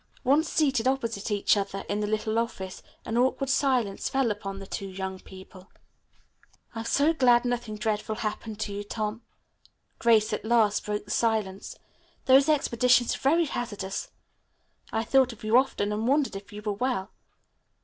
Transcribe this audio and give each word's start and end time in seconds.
Once 0.23 0.49
seated 0.49 0.87
opposite 0.87 1.29
each 1.29 1.55
other 1.55 1.83
in 1.87 1.99
the 1.99 2.07
little 2.07 2.39
office, 2.39 2.81
an 3.05 3.19
awkward 3.19 3.51
silence 3.51 4.09
fell 4.09 4.31
upon 4.31 4.57
the 4.57 4.65
two 4.65 4.87
young 4.87 5.19
people. 5.19 5.69
"I 6.73 6.79
am 6.79 6.85
so 6.85 7.13
glad 7.13 7.45
nothing 7.45 7.75
dreadful 7.75 8.15
happened 8.15 8.59
to 8.61 8.73
you, 8.73 8.83
Tom." 8.83 9.21
Grace 9.99 10.33
at 10.33 10.43
last 10.43 10.87
broke 10.87 11.05
the 11.05 11.11
silence. 11.11 11.77
"Those 12.25 12.49
expeditions 12.49 13.15
are 13.15 13.19
very 13.19 13.45
hazardous. 13.45 14.09
I 14.91 15.03
thought 15.03 15.33
of 15.33 15.43
you 15.43 15.55
often 15.55 15.91
and 15.93 16.07
wondered 16.07 16.35
if 16.35 16.51
you 16.51 16.63
were 16.63 16.73
well." 16.73 17.11